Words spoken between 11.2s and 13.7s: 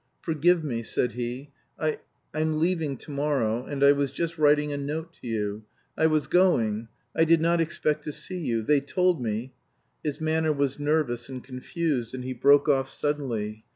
and confused and he broke off suddenly.